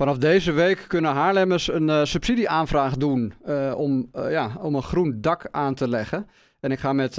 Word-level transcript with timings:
Vanaf 0.00 0.18
deze 0.18 0.52
week 0.52 0.84
kunnen 0.88 1.12
Haarlemmers 1.12 1.68
een 1.68 1.88
uh, 1.88 2.04
subsidieaanvraag 2.04 2.96
doen 2.96 3.34
uh, 3.46 3.74
om, 3.76 4.10
uh, 4.14 4.30
ja, 4.30 4.56
om 4.60 4.74
een 4.74 4.82
groen 4.82 5.20
dak 5.20 5.48
aan 5.50 5.74
te 5.74 5.88
leggen. 5.88 6.28
En 6.60 6.70
ik 6.70 6.78
ga 6.78 6.92
met, 6.92 7.16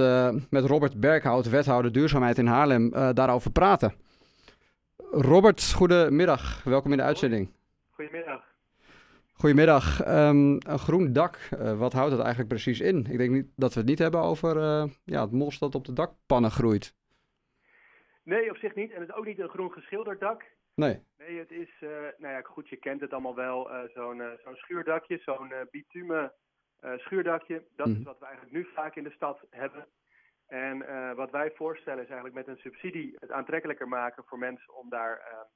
met 0.50 0.66
Robert 0.66 1.00
Berghout, 1.00 1.50
wethouder 1.50 1.92
duurzaamheid 1.92 2.38
in 2.38 2.46
Haarlem, 2.46 2.90
daarover 3.14 3.52
praten. 3.52 3.94
Robert, 5.12 5.74
goedemiddag. 5.74 6.64
Welkom 6.64 6.92
in 6.92 6.98
de 6.98 7.04
uitzending. 7.04 7.52
Goedemiddag. 7.90 8.44
Goedemiddag. 9.34 10.08
Um, 10.08 10.58
een 10.68 10.80
groen 10.80 11.14
dak, 11.14 11.50
wat 11.78 11.94
houdt 11.94 12.12
dat 12.12 12.20
eigenlijk 12.20 12.50
precies 12.50 12.80
in? 12.80 13.08
Ik 13.10 13.18
denk 13.18 13.32
niet 13.32 13.48
dat 13.56 13.74
we 13.74 13.80
het 13.80 13.90
niet 13.90 14.00
hebben 14.00 14.22
over 14.22 14.56
ja, 15.04 15.22
het 15.22 15.32
mos 15.32 15.60
dat 15.60 15.76
op 15.76 15.86
de 15.86 15.94
dakpannen 15.94 16.52
groeit. 16.52 16.96
Nee, 18.24 18.50
op 18.50 18.58
zich 18.58 18.76
niet. 18.76 18.92
En 18.92 19.00
het 19.00 19.10
is 19.10 19.16
ook 19.16 19.26
niet 19.26 19.40
een 19.40 19.50
groen 19.50 19.72
geschilderd 19.72 20.20
dak. 20.20 20.44
Nee. 20.76 21.04
Nee, 21.18 21.40
het 21.40 21.52
is, 21.52 21.70
uh, 21.80 21.90
nou 22.18 22.34
ja, 22.34 22.42
goed, 22.42 22.70
je 22.70 22.76
kent 22.76 23.02
het 23.02 23.12
allemaal 23.12 23.36
wel, 23.36 23.72
uh, 23.72 23.90
zo'n 23.94 24.18
uh, 24.18 24.32
zo'n 24.44 24.56
schuurdakje, 24.56 25.18
zo'n 25.18 25.54
bitumen 25.72 26.34
schuurdakje. 26.98 27.66
Dat 27.76 27.88
mm. 27.88 27.96
is 27.96 28.04
wat 28.04 28.20
we 28.20 28.26
eigenlijk 28.26 28.56
nu 28.56 28.68
vaak 28.74 28.96
in 28.96 29.04
de 29.04 29.12
stad 29.12 29.46
hebben. 29.50 29.88
En 30.48 30.86
wat 31.16 31.32
wij 31.32 31.52
voorstellen 31.52 32.04
is 32.04 32.10
eigenlijk 32.10 32.36
met 32.36 32.48
een 32.48 32.62
subsidie 32.62 33.16
het 33.20 33.32
aantrekkelijker 33.32 33.88
maken 33.88 34.24
voor 34.26 34.38
mensen 34.38 34.76
om 34.76 34.90
daar, 34.90 35.48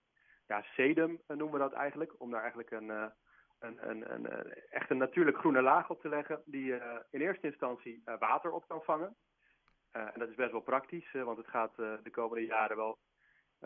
ja, 0.48 0.62
sedum 0.62 1.22
noemen 1.28 1.52
we 1.52 1.58
dat 1.58 1.74
eigenlijk, 1.74 2.14
om 2.18 2.32
daar 2.32 2.40
eigenlijk 2.42 2.72
een, 2.72 2.90
een, 3.60 3.90
een, 3.90 4.14
een, 4.14 4.54
echt 4.70 4.90
een 4.90 4.98
natuurlijk 4.98 5.38
groene 5.38 5.62
laag 5.62 5.90
op 5.90 6.02
te 6.02 6.10
leggen 6.10 6.42
die 6.46 6.74
in 7.10 7.22
eerste 7.22 7.48
instantie 7.48 8.02
water 8.20 8.52
op 8.52 8.68
kan 8.68 8.82
vangen. 8.84 9.16
en 9.92 10.20
dat 10.20 10.30
is 10.30 10.36
best 10.36 10.52
wel 10.52 10.62
praktisch, 10.62 11.12
want 11.12 11.38
het 11.38 11.48
gaat 11.48 11.76
de 11.76 12.12
komende 12.12 12.46
jaren 12.46 12.78
wel 12.78 12.98
eh, 12.98 13.15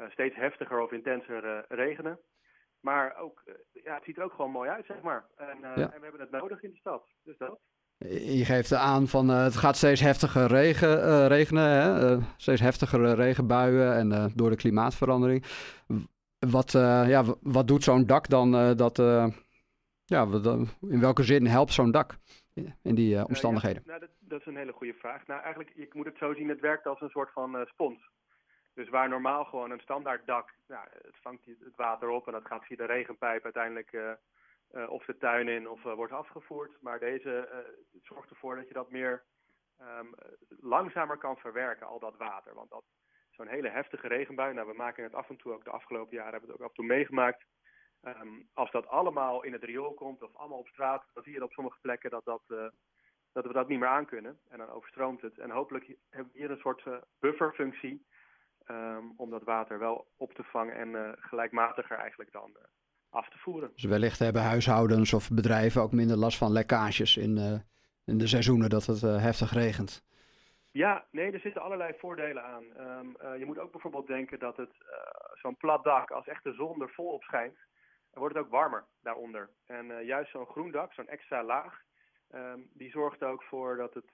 steeds 0.09 0.35
heftiger 0.35 0.79
of 0.79 0.91
intenser 0.91 1.45
eh, 1.45 1.63
regenen. 1.67 2.19
Maar 2.79 3.17
ook, 3.17 3.41
eh, 3.45 3.83
ja, 3.83 3.95
het 3.95 4.03
ziet 4.03 4.17
er 4.17 4.23
ook 4.23 4.33
gewoon 4.33 4.51
mooi 4.51 4.69
uit, 4.69 4.85
zeg 4.85 5.01
maar. 5.01 5.25
En, 5.35 5.63
en 5.63 5.73
we 5.75 5.99
hebben 6.01 6.19
het 6.19 6.31
nodig 6.31 6.63
in 6.63 6.69
de 6.69 6.77
stad. 6.77 7.03
Dus 7.23 7.37
dat. 7.37 7.59
Je 8.37 8.45
geeft 8.45 8.73
aan 8.73 9.07
van 9.07 9.29
uh, 9.29 9.43
het 9.43 9.55
gaat 9.55 9.75
steeds 9.75 10.01
heftiger 10.01 10.47
regen, 10.47 10.97
uh, 10.97 11.27
regenen, 11.27 11.63
hè? 11.63 12.15
Uh, 12.15 12.23
steeds 12.37 12.61
heftigere 12.61 13.13
regenbuien 13.13 13.93
en 13.93 14.31
door 14.35 14.49
de 14.49 14.55
klimaatverandering. 14.55 15.45
Wat, 16.39 16.71
ja, 17.07 17.23
wat 17.41 17.67
doet 17.67 17.83
zo'n 17.83 18.05
dak 18.05 18.29
dan? 18.29 18.75
dat, 18.77 18.97
ja, 20.05 20.27
in 20.81 20.99
welke 20.99 21.23
zin 21.23 21.45
helpt 21.45 21.73
zo'n 21.73 21.91
dak 21.91 22.15
in 22.81 22.95
die 22.95 23.25
omstandigheden? 23.25 23.81
Ja, 23.85 23.89
nou, 23.89 23.99
dat, 23.99 24.09
dat, 24.19 24.39
is 24.39 24.45
een 24.45 24.57
hele 24.57 24.71
goede 24.71 24.93
vraag. 24.93 25.27
Nou, 25.27 25.41
eigenlijk, 25.41 25.71
je 25.75 25.89
moet 25.91 26.05
het 26.05 26.17
zo 26.17 26.33
zien, 26.33 26.49
het 26.49 26.59
werkt 26.59 26.87
als 26.87 27.01
een 27.01 27.09
soort 27.09 27.31
van 27.31 27.65
spons. 27.65 28.09
Dus 28.73 28.89
waar 28.89 29.09
normaal 29.09 29.45
gewoon 29.45 29.71
een 29.71 29.79
standaard 29.79 30.25
dak, 30.25 30.53
nou, 30.67 30.87
het 30.91 31.15
vangt 31.21 31.45
het 31.45 31.75
water 31.75 32.09
op 32.09 32.27
en 32.27 32.33
dat 32.33 32.45
gaat 32.45 32.65
via 32.65 32.75
de 32.75 32.85
regenpijp 32.85 33.43
uiteindelijk 33.43 33.91
uh, 33.91 34.11
uh, 34.71 34.89
of 34.89 35.05
de 35.05 35.17
tuin 35.17 35.47
in 35.47 35.69
of 35.69 35.83
uh, 35.83 35.93
wordt 35.93 36.13
afgevoerd. 36.13 36.81
Maar 36.81 36.99
deze 36.99 37.65
zorgt 38.03 38.29
ervoor 38.29 38.55
dat 38.55 38.67
je 38.67 38.73
dat 38.73 38.91
meer 38.91 39.23
um, 39.81 40.13
langzamer 40.59 41.17
kan 41.17 41.37
verwerken, 41.37 41.87
al 41.87 41.99
dat 41.99 42.17
water. 42.17 42.53
Want 42.53 42.69
dat 42.69 42.83
zo'n 43.29 43.47
hele 43.47 43.69
heftige 43.69 44.07
regenbui, 44.07 44.53
nou 44.53 44.67
we 44.67 44.73
maken 44.73 45.03
het 45.03 45.13
af 45.13 45.29
en 45.29 45.37
toe 45.37 45.53
ook 45.53 45.63
de 45.63 45.69
afgelopen 45.69 46.15
jaren, 46.15 46.31
hebben 46.31 46.49
we 46.49 46.55
het 46.55 46.61
ook 46.61 46.69
af 46.69 46.77
en 46.77 46.81
toe 46.81 46.95
meegemaakt. 46.95 47.45
Um, 48.03 48.49
als 48.53 48.71
dat 48.71 48.87
allemaal 48.87 49.43
in 49.43 49.53
het 49.53 49.63
riool 49.63 49.93
komt 49.93 50.23
of 50.23 50.35
allemaal 50.35 50.59
op 50.59 50.67
straat, 50.67 51.05
dan 51.13 51.23
zie 51.23 51.33
je 51.33 51.43
op 51.43 51.51
sommige 51.51 51.79
plekken 51.81 52.09
dat, 52.09 52.25
dat, 52.25 52.41
dat 53.31 53.45
we 53.45 53.53
dat 53.53 53.67
niet 53.67 53.79
meer 53.79 53.87
aankunnen. 53.87 54.39
En 54.49 54.57
dan 54.57 54.69
overstroomt 54.69 55.21
het. 55.21 55.37
En 55.39 55.49
hopelijk 55.49 55.85
hebben 56.09 56.33
we 56.33 56.39
hier 56.39 56.51
een 56.51 56.57
soort 56.57 56.83
bufferfunctie 57.19 58.05
um, 58.71 59.13
om 59.17 59.29
dat 59.29 59.43
water 59.43 59.79
wel 59.79 60.07
op 60.17 60.33
te 60.33 60.43
vangen 60.43 60.75
en 60.75 60.89
uh, 60.89 61.09
gelijkmatiger 61.15 61.97
eigenlijk 61.97 62.31
dan 62.31 62.49
uh, 62.49 62.63
af 63.09 63.29
te 63.29 63.37
voeren. 63.37 63.71
Dus 63.73 63.83
wellicht 63.83 64.19
hebben 64.19 64.41
huishoudens 64.41 65.13
of 65.13 65.29
bedrijven 65.29 65.81
ook 65.81 65.91
minder 65.91 66.17
last 66.17 66.37
van 66.37 66.51
lekkages 66.51 67.17
in, 67.17 67.37
uh, 67.37 67.59
in 68.05 68.17
de 68.17 68.27
seizoenen 68.27 68.69
dat 68.69 68.85
het 68.85 69.01
heftig 69.01 69.53
regent. 69.53 70.07
Ja, 70.71 71.05
nee, 71.11 71.31
er 71.31 71.39
zitten 71.39 71.61
allerlei 71.61 71.93
voordelen 71.97 72.43
aan. 72.43 72.63
Um, 72.63 73.37
je 73.37 73.45
moet 73.45 73.59
ook 73.59 73.71
bijvoorbeeld 73.71 74.07
denken 74.07 74.39
dat 74.39 74.57
het 74.57 74.73
zo'n 75.33 75.57
plat 75.57 75.83
dak, 75.83 76.11
als 76.11 76.27
echt 76.27 76.43
de 76.43 76.53
zon 76.53 76.81
er 76.81 76.89
vol 76.89 77.11
op 77.11 77.23
schijnt, 77.23 77.57
dan 78.11 78.19
wordt 78.19 78.35
het 78.35 78.45
ook 78.45 78.51
warmer 78.51 78.85
daaronder. 79.01 79.49
En 79.65 80.05
juist 80.05 80.31
zo'n 80.31 80.45
groen 80.45 80.71
dak, 80.71 80.93
zo'n 80.93 81.07
extra 81.07 81.43
laag, 81.43 81.81
um, 82.35 82.69
die 82.73 82.91
zorgt 82.91 83.23
ook 83.23 83.43
voor 83.43 83.77
dat 83.77 83.93
het 83.93 84.11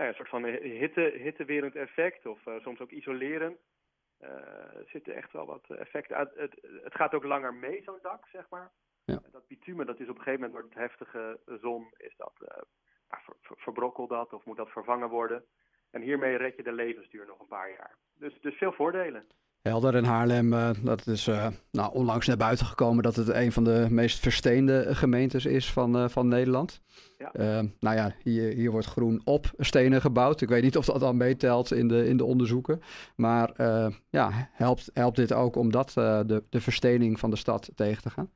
nou 0.00 0.12
ja, 0.12 0.18
een 0.18 0.26
soort 0.26 0.42
van 0.42 0.44
hitte, 0.62 1.00
hittewerend 1.00 1.76
effect 1.76 2.26
of 2.26 2.46
uh, 2.46 2.60
soms 2.60 2.80
ook 2.80 2.90
isolerend. 2.90 3.58
Uh, 4.20 4.28
er 4.76 4.86
zitten 4.86 5.14
echt 5.14 5.32
wel 5.32 5.46
wat 5.46 5.70
effecten 5.70 6.16
uit. 6.16 6.34
Het, 6.34 6.58
het 6.82 6.94
gaat 6.94 7.14
ook 7.14 7.24
langer 7.24 7.54
mee, 7.54 7.82
zo'n 7.82 7.98
dak, 8.02 8.26
zeg 8.26 8.48
maar. 8.48 8.70
Ja. 9.04 9.22
Dat 9.30 9.46
bitumen, 9.46 9.86
dat 9.86 10.00
is 10.00 10.08
op 10.08 10.16
een 10.16 10.22
gegeven 10.22 10.40
moment 10.40 10.52
door 10.52 10.70
het 10.70 10.90
heftige 10.90 11.40
zon, 11.60 11.94
is 11.96 12.16
dat, 12.16 12.32
uh, 12.42 12.48
ver, 13.08 13.34
ver, 13.40 13.56
verbrokkelt 13.58 14.08
dat 14.08 14.32
of 14.32 14.44
moet 14.44 14.56
dat 14.56 14.70
vervangen 14.70 15.08
worden. 15.08 15.44
En 15.90 16.02
hiermee 16.02 16.36
red 16.36 16.56
je 16.56 16.62
de 16.62 16.72
levensduur 16.72 17.26
nog 17.26 17.40
een 17.40 17.46
paar 17.46 17.70
jaar. 17.70 17.96
Dus, 18.14 18.40
dus 18.40 18.56
veel 18.56 18.72
voordelen. 18.72 19.26
Helder 19.62 19.94
en 19.94 20.04
Haarlem, 20.04 20.52
uh, 20.52 20.70
dat 20.84 21.06
is 21.06 21.28
uh, 21.28 21.46
nou, 21.72 21.94
onlangs 21.94 22.26
naar 22.26 22.36
buiten 22.36 22.66
gekomen 22.66 23.02
dat 23.02 23.16
het 23.16 23.28
een 23.28 23.52
van 23.52 23.64
de 23.64 23.86
meest 23.90 24.20
versteende 24.20 24.94
gemeentes 24.94 25.46
is 25.46 25.72
van, 25.72 25.96
uh, 25.96 26.08
van 26.08 26.28
Nederland. 26.28 26.82
Ja. 27.18 27.62
nou 27.80 27.96
ja, 27.96 28.12
hier, 28.22 28.52
hier 28.52 28.70
wordt 28.70 28.86
groen 28.86 29.20
op 29.24 29.46
stenen 29.58 30.00
gebouwd. 30.00 30.40
Ik 30.40 30.48
weet 30.48 30.62
niet 30.62 30.76
of 30.76 30.84
dat 30.84 31.00
dan 31.00 31.16
meetelt 31.16 31.72
in 31.72 31.88
de, 31.88 32.06
in 32.06 32.16
de 32.16 32.24
onderzoeken. 32.24 32.80
Maar 33.16 33.50
ja, 34.10 34.48
helpt, 34.52 34.90
helpt 34.94 35.16
dit 35.16 35.32
ook 35.32 35.56
om 35.56 35.70
dat, 35.70 35.90
de, 35.90 36.44
de 36.50 36.60
verstening 36.60 37.18
van 37.18 37.30
de 37.30 37.36
stad 37.36 37.70
tegen 37.74 38.02
te 38.02 38.10
gaan? 38.10 38.30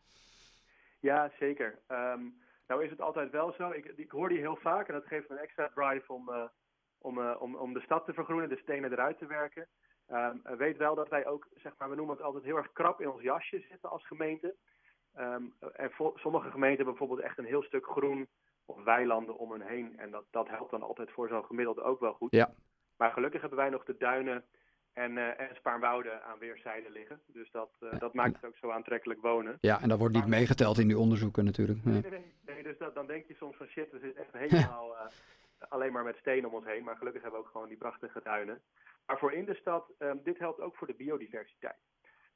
Ja, 1.00 1.30
zeker. 1.38 1.78
Um, 1.88 2.34
nou 2.68 2.84
is 2.84 2.90
het 2.90 3.00
altijd 3.00 3.30
wel 3.30 3.54
zo. 3.58 3.70
Ik, 3.70 3.92
ik 3.96 4.10
hoor 4.10 4.28
die 4.28 4.38
heel 4.38 4.58
vaak 4.60 4.88
en 4.88 4.94
dat 4.94 5.06
geeft 5.06 5.28
me 5.28 5.36
een 5.36 5.42
extra 5.42 5.70
drive 5.74 6.12
om, 6.12 6.30
om, 6.98 7.18
om, 7.18 7.56
om 7.56 7.72
de 7.72 7.80
stad 7.80 8.04
te 8.04 8.12
vergroenen, 8.12 8.48
de 8.48 8.60
stenen 8.62 8.92
eruit 8.92 9.18
te 9.18 9.26
werken. 9.26 9.66
Um, 10.12 10.40
weet 10.58 10.76
wel 10.76 10.94
dat 10.94 11.08
wij 11.08 11.26
ook, 11.26 11.48
zeg 11.54 11.72
maar, 11.78 11.90
we 11.90 11.96
noemen 11.96 12.14
het 12.14 12.24
altijd 12.24 12.44
heel 12.44 12.56
erg 12.56 12.72
krap 12.72 13.00
in 13.00 13.10
ons 13.10 13.22
jasje 13.22 13.64
zitten 13.68 13.90
als 13.90 14.06
gemeente. 14.06 14.54
Um, 15.18 15.54
en 15.72 15.90
sommige 16.14 16.50
gemeenten 16.50 16.84
hebben 16.84 16.98
bijvoorbeeld 16.98 17.20
echt 17.20 17.38
een 17.38 17.44
heel 17.44 17.62
stuk 17.62 17.86
groen 17.86 18.28
of 18.64 18.84
weilanden 18.84 19.36
om 19.36 19.52
hen 19.52 19.60
heen. 19.60 19.98
En 19.98 20.10
dat, 20.10 20.24
dat 20.30 20.48
helpt 20.48 20.70
dan 20.70 20.82
altijd 20.82 21.10
voor 21.10 21.28
zo'n 21.28 21.44
gemiddelde 21.44 21.82
ook 21.82 22.00
wel 22.00 22.12
goed. 22.12 22.30
Ja. 22.30 22.54
Maar 22.96 23.12
gelukkig 23.12 23.40
hebben 23.40 23.58
wij 23.58 23.70
nog 23.70 23.84
de 23.84 23.96
duinen 23.96 24.44
en, 24.92 25.16
uh, 25.16 25.40
en 25.40 25.54
Spaarnwoude 25.54 26.20
aan 26.20 26.38
weerszijden 26.38 26.92
liggen. 26.92 27.20
Dus 27.26 27.50
dat, 27.50 27.70
uh, 27.80 27.98
dat 27.98 28.14
maakt 28.14 28.34
het 28.34 28.44
ook 28.44 28.56
zo 28.56 28.70
aantrekkelijk 28.70 29.20
wonen. 29.20 29.58
Ja, 29.60 29.80
en 29.80 29.88
dat 29.88 29.98
wordt 29.98 30.14
niet 30.14 30.26
meegeteld 30.26 30.78
in 30.78 30.86
die 30.86 30.98
onderzoeken 30.98 31.44
natuurlijk. 31.44 31.84
Nee, 31.84 32.00
nee, 32.00 32.10
nee. 32.10 32.34
nee 32.46 32.62
dus 32.62 32.78
dat, 32.78 32.94
dan 32.94 33.06
denk 33.06 33.26
je 33.26 33.34
soms 33.34 33.56
van 33.56 33.66
shit, 33.66 33.90
we 33.90 33.98
zitten 33.98 34.22
echt 34.22 34.32
helemaal 34.32 34.90
uh, 34.90 35.00
alleen 35.68 35.92
maar 35.92 36.04
met 36.04 36.16
steen 36.16 36.46
om 36.46 36.54
ons 36.54 36.66
heen. 36.66 36.84
Maar 36.84 36.96
gelukkig 36.96 37.22
hebben 37.22 37.40
we 37.40 37.46
ook 37.46 37.52
gewoon 37.52 37.68
die 37.68 37.76
prachtige 37.76 38.20
duinen. 38.22 38.60
Maar 39.06 39.18
voor 39.18 39.32
in 39.32 39.44
de 39.44 39.54
stad, 39.54 39.92
um, 39.98 40.20
dit 40.22 40.38
helpt 40.38 40.60
ook 40.60 40.76
voor 40.76 40.86
de 40.86 40.94
biodiversiteit. 40.94 41.78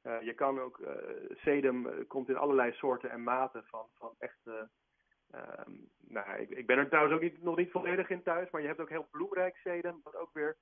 Uh, 0.03 0.23
je 0.23 0.35
kan 0.35 0.61
ook, 0.61 0.79
uh, 0.79 0.89
sedum 1.31 1.87
uh, 1.87 1.93
komt 2.07 2.29
in 2.29 2.37
allerlei 2.37 2.73
soorten 2.73 3.11
en 3.11 3.23
maten 3.23 3.65
van, 3.67 3.87
van 3.95 4.15
echt. 4.19 4.39
Um, 4.47 5.91
nou, 5.99 6.41
ik, 6.41 6.51
ik, 6.51 6.67
ben 6.67 6.79
er 6.79 6.89
trouwens 6.89 7.15
ook 7.15 7.23
niet, 7.23 7.43
nog 7.43 7.57
niet 7.57 7.71
volledig 7.71 8.11
in 8.11 8.23
thuis, 8.23 8.51
maar 8.51 8.61
je 8.61 8.67
hebt 8.67 8.81
ook 8.81 8.89
heel 8.89 9.09
bloemrijk 9.11 9.57
sedum, 9.57 10.01
wat 10.03 10.17
ook 10.17 10.31
weer 10.33 10.57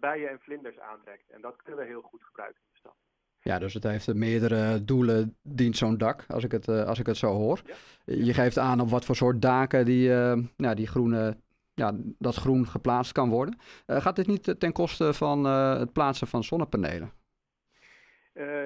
bijen 0.00 0.30
en 0.30 0.40
vlinders 0.40 0.78
aantrekt. 0.78 1.30
En 1.30 1.40
dat 1.40 1.62
kunnen 1.62 1.82
we 1.82 1.90
heel 1.90 2.02
goed 2.02 2.24
gebruiken 2.24 2.60
in 2.60 2.68
de 2.72 2.78
stad. 2.78 2.96
Ja, 3.40 3.58
dus 3.58 3.74
het 3.74 3.82
heeft 3.82 4.14
meerdere 4.14 4.84
doelen, 4.84 5.36
dient 5.42 5.76
zo'n 5.76 5.98
dak, 5.98 6.24
als 6.28 6.44
ik 6.44 6.52
het, 6.52 6.68
als 6.68 6.98
ik 6.98 7.06
het 7.06 7.16
zo 7.16 7.32
hoor. 7.32 7.60
Ja. 7.64 7.74
Je 8.04 8.34
geeft 8.34 8.58
aan 8.58 8.80
op 8.80 8.90
wat 8.90 9.04
voor 9.04 9.16
soort 9.16 9.42
daken 9.42 9.84
die, 9.84 10.08
nou, 10.56 10.74
die 10.74 10.86
groene 10.86 11.36
ja, 11.78 11.92
dat 12.18 12.34
groen 12.34 12.66
geplaatst 12.66 13.12
kan 13.12 13.28
worden. 13.28 13.58
Uh, 13.86 13.96
gaat 13.96 14.16
dit 14.16 14.26
niet 14.26 14.60
ten 14.60 14.72
koste 14.72 15.14
van 15.14 15.46
uh, 15.46 15.78
het 15.78 15.92
plaatsen 15.92 16.26
van 16.26 16.44
zonnepanelen? 16.44 17.12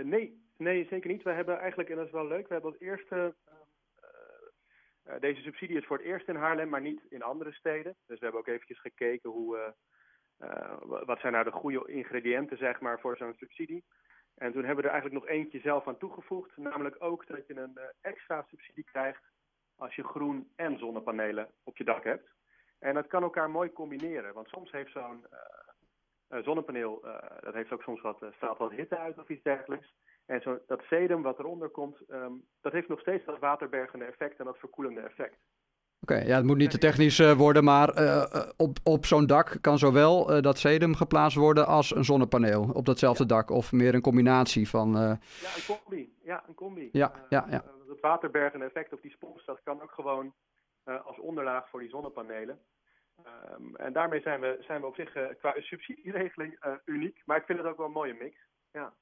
Nee, 0.02 0.42
nee, 0.56 0.86
zeker 0.90 1.10
niet. 1.10 1.22
We 1.22 1.30
hebben 1.30 1.58
eigenlijk, 1.58 1.90
en 1.90 1.96
dat 1.96 2.06
is 2.06 2.12
wel 2.12 2.26
leuk, 2.26 2.48
we 2.48 2.52
hebben 2.52 2.70
als 2.70 2.80
eerste. 2.80 3.34
deze 5.20 5.40
subsidie 5.40 5.76
is 5.76 5.86
voor 5.86 5.96
het 5.96 6.06
eerst 6.06 6.28
in 6.28 6.36
Haarlem, 6.36 6.68
maar 6.68 6.80
niet 6.80 7.00
in 7.08 7.22
andere 7.22 7.52
steden. 7.52 7.94
Dus 8.06 8.18
we 8.18 8.24
hebben 8.24 8.40
ook 8.40 8.48
eventjes 8.48 8.80
gekeken 8.80 9.30
hoe. 9.30 9.74
wat 11.06 11.20
zijn 11.20 11.32
nou 11.32 11.44
de 11.44 11.50
goede 11.50 11.82
ingrediënten, 11.86 12.56
zeg 12.56 12.80
maar, 12.80 13.00
voor 13.00 13.16
zo'n 13.16 13.34
subsidie. 13.36 13.84
En 14.34 14.52
toen 14.52 14.64
hebben 14.64 14.84
we 14.84 14.90
er 14.90 14.94
eigenlijk 14.94 15.24
nog 15.24 15.34
eentje 15.34 15.60
zelf 15.60 15.88
aan 15.88 15.98
toegevoegd. 15.98 16.56
Namelijk 16.56 16.96
ook 16.98 17.26
dat 17.26 17.46
je 17.46 17.56
een 17.56 17.78
extra 18.00 18.44
subsidie 18.48 18.84
krijgt 18.84 19.22
als 19.76 19.94
je 19.94 20.04
groen 20.04 20.48
en 20.56 20.78
zonnepanelen 20.78 21.48
op 21.62 21.76
je 21.76 21.84
dak 21.84 22.04
hebt. 22.04 22.28
En 22.82 22.94
dat 22.94 23.06
kan 23.06 23.22
elkaar 23.22 23.50
mooi 23.50 23.72
combineren. 23.72 24.34
Want 24.34 24.48
soms 24.48 24.70
heeft 24.70 24.92
zo'n 24.92 25.26
uh, 26.32 26.42
zonnepaneel, 26.42 27.00
uh, 27.04 27.16
dat 27.40 27.54
heeft 27.54 27.72
ook 27.72 27.82
soms 27.82 28.00
wat, 28.00 28.24
straalt 28.36 28.58
wat 28.58 28.70
hitte 28.70 28.98
uit 28.98 29.18
of 29.18 29.28
iets 29.28 29.42
dergelijks. 29.42 29.94
En 30.26 30.40
zo, 30.40 30.58
dat 30.66 30.82
sedum 30.82 31.22
wat 31.22 31.38
eronder 31.38 31.68
komt, 31.68 31.96
um, 32.08 32.44
dat 32.60 32.72
heeft 32.72 32.88
nog 32.88 33.00
steeds 33.00 33.24
dat 33.24 33.38
waterbergende 33.38 34.04
effect 34.04 34.38
en 34.38 34.44
dat 34.44 34.58
verkoelende 34.58 35.00
effect. 35.00 35.36
Oké, 36.00 36.12
okay, 36.12 36.26
ja, 36.26 36.36
het 36.36 36.44
moet 36.44 36.56
niet 36.56 36.70
te 36.70 36.78
technisch 36.78 37.34
worden, 37.34 37.64
maar 37.64 37.88
op, 38.56 38.78
op 38.84 39.06
zo'n 39.06 39.26
dak 39.26 39.58
kan 39.60 39.78
zowel 39.78 40.42
dat 40.42 40.58
sedum 40.58 40.94
geplaatst 40.94 41.36
worden 41.36 41.66
als 41.66 41.94
een 41.94 42.04
zonnepaneel 42.04 42.70
op 42.72 42.86
datzelfde 42.86 43.22
ja. 43.22 43.28
dak. 43.28 43.50
Of 43.50 43.72
meer 43.72 43.94
een 43.94 44.00
combinatie 44.00 44.68
van. 44.68 44.92
Ja, 44.92 45.10
een 45.56 45.64
combi. 45.66 46.14
Ja, 46.22 46.44
een 46.48 46.54
combi. 46.54 46.88
Ja, 46.92 47.12
ja, 47.28 47.46
ja. 47.50 47.64
waterbergende 48.00 48.64
effect 48.64 48.92
op 48.92 49.02
die 49.02 49.10
spons, 49.10 49.44
dat 49.44 49.60
kan 49.64 49.82
ook 49.82 49.92
gewoon 49.92 50.34
als 50.84 51.18
onderlaag 51.18 51.68
voor 51.68 51.80
die 51.80 51.88
zonnepanelen. 51.88 52.58
Um, 53.26 53.76
en 53.76 53.92
daarmee 53.92 54.20
zijn 54.20 54.40
we, 54.40 54.58
zijn 54.60 54.80
we 54.80 54.86
op 54.86 54.94
zich 54.94 55.12
qua 55.38 55.54
subsidieregeling 55.56 56.78
uniek. 56.84 57.22
Maar 57.24 57.36
ik 57.36 57.44
vind 57.44 57.58
het 57.58 57.66
ook 57.66 57.76
wel 57.76 57.86
een 57.86 57.92
mooie 57.92 58.16
mix. 58.20 58.36
Ja. 58.72 58.92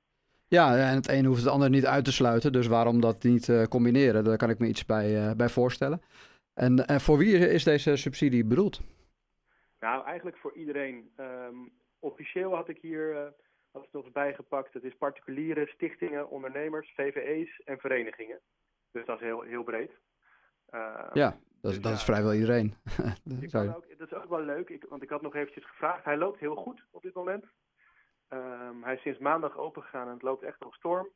Ja, 0.48 0.76
en 0.76 0.94
het 0.94 1.08
een 1.08 1.24
hoeft 1.24 1.42
het 1.42 1.52
ander 1.52 1.70
niet 1.70 1.86
uit 1.86 2.04
te 2.04 2.12
sluiten. 2.12 2.52
Dus 2.52 2.66
waarom 2.66 3.00
dat 3.00 3.22
niet 3.22 3.68
combineren? 3.68 4.24
Daar 4.24 4.36
kan 4.36 4.50
ik 4.50 4.58
me 4.58 4.66
iets 4.66 4.86
bij, 4.86 5.36
bij 5.36 5.48
voorstellen. 5.48 6.02
En, 6.54 6.86
en 6.86 7.00
voor 7.00 7.18
wie 7.18 7.38
is 7.48 7.64
deze 7.64 7.96
subsidie 7.96 8.44
bedoeld? 8.44 8.80
Nou, 9.80 10.04
eigenlijk 10.04 10.36
voor 10.36 10.52
iedereen. 10.52 11.12
Um, 11.16 11.72
officieel 11.98 12.54
had 12.54 12.68
ik 12.68 12.78
hier 12.80 13.10
uh, 13.10 13.18
had 13.72 13.82
het 13.82 13.92
nog 13.92 14.04
eens 14.04 14.12
bijgepakt. 14.12 14.72
Het 14.72 14.84
is 14.84 14.96
particuliere 14.96 15.66
stichtingen, 15.66 16.30
ondernemers, 16.30 16.92
VVE's 16.96 17.60
en 17.64 17.78
verenigingen. 17.78 18.38
Dus 18.92 19.06
dat 19.06 19.20
is 19.20 19.26
heel, 19.26 19.40
heel 19.40 19.62
breed. 19.62 19.90
Uh, 20.70 21.10
ja, 21.12 21.38
dat, 21.60 21.72
dus 21.72 21.80
dat 21.80 21.92
is 21.92 22.04
vrijwel 22.04 22.32
iedereen. 22.32 22.74
ook, 23.74 23.98
dat 23.98 24.12
is 24.12 24.14
ook 24.14 24.28
wel 24.28 24.40
leuk, 24.40 24.68
ik, 24.68 24.86
want 24.88 25.02
ik 25.02 25.10
had 25.10 25.22
nog 25.22 25.34
eventjes 25.34 25.66
gevraagd. 25.66 26.04
Hij 26.04 26.16
loopt 26.16 26.40
heel 26.40 26.54
goed 26.56 26.84
op 26.90 27.02
dit 27.02 27.14
moment. 27.14 27.44
Um, 28.28 28.84
hij 28.84 28.94
is 28.94 29.00
sinds 29.00 29.18
maandag 29.18 29.56
open 29.56 29.82
gegaan 29.82 30.06
en 30.06 30.12
het 30.12 30.22
loopt 30.22 30.42
echt 30.42 30.60
nog 30.60 30.74
storm. 30.74 31.08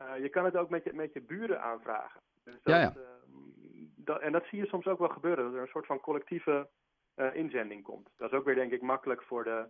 Uh, 0.00 0.18
je 0.22 0.28
kan 0.28 0.44
het 0.44 0.56
ook 0.56 0.70
met 0.70 0.84
je, 0.84 0.92
met 0.92 1.12
je 1.12 1.20
buren 1.20 1.62
aanvragen. 1.62 2.20
Dus 2.44 2.54
dat, 2.62 2.74
ja, 2.74 2.80
ja. 2.80 2.92
Uh, 2.96 3.02
dat, 3.96 4.20
en 4.20 4.32
dat 4.32 4.44
zie 4.44 4.58
je 4.58 4.66
soms 4.66 4.86
ook 4.86 4.98
wel 4.98 5.08
gebeuren. 5.08 5.44
Dat 5.44 5.54
er 5.54 5.60
een 5.60 5.66
soort 5.66 5.86
van 5.86 6.00
collectieve 6.00 6.68
uh, 7.16 7.34
inzending 7.34 7.82
komt. 7.82 8.08
Dat 8.16 8.32
is 8.32 8.38
ook 8.38 8.44
weer 8.44 8.54
denk 8.54 8.72
ik 8.72 8.82
makkelijk 8.82 9.22
voor 9.22 9.44
de, 9.44 9.66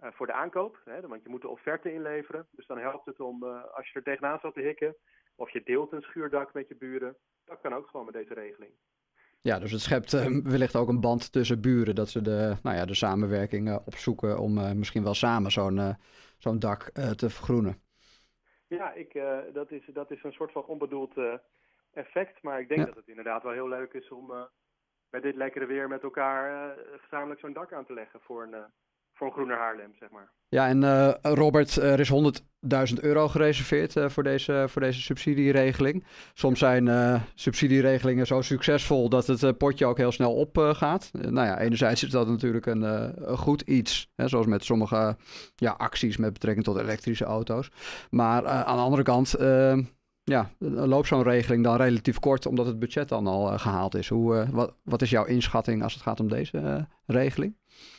uh, 0.00 0.10
voor 0.12 0.26
de 0.26 0.32
aankoop. 0.32 0.80
Hè, 0.84 1.00
want 1.00 1.22
je 1.22 1.28
moet 1.28 1.42
de 1.42 1.48
offerte 1.48 1.92
inleveren. 1.92 2.46
Dus 2.50 2.66
dan 2.66 2.78
helpt 2.78 3.06
het 3.06 3.20
om, 3.20 3.44
als 3.44 3.88
je 3.88 3.94
er 3.94 4.02
tegenaan 4.02 4.38
zat 4.38 4.54
te 4.54 4.60
hikken, 4.60 4.96
of 5.34 5.50
je 5.50 5.62
deelt 5.62 5.92
een 5.92 6.02
schuurdak 6.02 6.52
met 6.52 6.68
je 6.68 6.76
buren. 6.76 7.16
Dat 7.44 7.60
kan 7.60 7.74
ook 7.74 7.88
gewoon 7.88 8.06
met 8.06 8.14
deze 8.14 8.34
regeling. 8.34 8.72
Ja, 9.42 9.58
dus 9.58 9.72
het 9.72 9.80
schept 9.80 10.12
wellicht 10.42 10.76
ook 10.76 10.88
een 10.88 11.00
band 11.00 11.32
tussen 11.32 11.60
buren. 11.60 11.94
Dat 11.94 12.08
ze 12.08 12.22
de, 12.22 12.56
nou 12.62 12.76
ja, 12.76 12.84
de 12.84 12.94
samenwerking 12.94 13.80
opzoeken 13.84 14.38
om 14.38 14.78
misschien 14.78 15.02
wel 15.02 15.14
samen 15.14 15.50
zo'n 15.50 15.96
zo'n 16.38 16.58
dak 16.58 16.90
te 17.16 17.30
vergroenen. 17.30 17.82
Ja, 18.66 18.92
ik, 18.92 19.22
dat, 19.52 19.70
is, 19.70 19.90
dat 19.92 20.10
is 20.10 20.22
een 20.22 20.32
soort 20.32 20.52
van 20.52 20.64
onbedoeld 20.64 21.14
effect. 21.92 22.42
Maar 22.42 22.60
ik 22.60 22.68
denk 22.68 22.86
dat 22.86 22.96
het 22.96 23.08
inderdaad 23.08 23.42
wel 23.42 23.52
heel 23.52 23.68
leuk 23.68 23.92
is 23.92 24.10
om 24.10 24.32
met 25.10 25.22
dit 25.22 25.36
lekkere 25.36 25.66
weer 25.66 25.88
met 25.88 26.02
elkaar 26.02 26.76
gezamenlijk 26.96 27.40
zo'n 27.40 27.52
dak 27.52 27.72
aan 27.72 27.86
te 27.86 27.94
leggen 27.94 28.20
voor 28.20 28.42
een, 28.42 28.64
voor 29.20 29.28
een 29.28 29.34
groener 29.34 29.56
Haarlem, 29.56 29.94
zeg 29.98 30.10
maar. 30.10 30.32
Ja, 30.48 30.68
en 30.68 30.82
uh, 30.82 31.10
Robert, 31.22 31.76
er 31.76 32.00
is 32.00 32.12
100.000 32.92 33.00
euro 33.00 33.28
gereserveerd 33.28 33.94
voor, 34.06 34.22
deze, 34.22 34.64
voor 34.68 34.82
deze 34.82 35.00
subsidieregeling. 35.00 36.04
Soms 36.34 36.58
zijn 36.58 37.20
subsidieregelingen 37.34 38.26
zo 38.26 38.40
succesvol 38.40 39.08
dat 39.08 39.26
het 39.26 39.58
potje 39.58 39.86
ook 39.86 39.96
heel 39.96 40.12
snel 40.12 40.34
opgaat. 40.34 41.10
nou 41.12 41.46
ja, 41.46 41.58
enerzijds 41.58 42.04
is 42.04 42.10
dat 42.10 42.28
natuurlijk 42.28 42.66
een, 42.66 42.82
een 42.82 43.38
goed 43.38 43.60
iets, 43.60 44.10
hè, 44.14 44.28
zoals 44.28 44.46
met 44.46 44.64
sommige 44.64 45.16
ja, 45.54 45.70
acties 45.70 46.16
met 46.16 46.32
betrekking 46.32 46.64
tot 46.64 46.78
elektrische 46.78 47.24
auto's. 47.24 47.70
Maar 48.10 48.46
aan 48.46 48.76
de 48.76 48.82
andere 48.82 49.02
kant 49.02 49.34
ja, 50.22 50.50
loopt 50.58 51.06
zo'n 51.06 51.22
regeling 51.22 51.64
dan 51.64 51.76
relatief 51.76 52.18
kort, 52.18 52.46
omdat 52.46 52.66
het 52.66 52.78
budget 52.78 53.08
dan 53.08 53.26
al 53.26 53.58
gehaald 53.58 53.94
is. 53.94 54.08
Hoe, 54.08 54.46
wat, 54.50 54.74
wat 54.84 55.02
is 55.02 55.10
jouw 55.10 55.24
inschatting 55.24 55.82
als 55.82 55.94
het 55.94 56.02
gaat 56.02 56.20
om 56.20 56.28
deze 56.28 56.86
regeling? 57.06 57.56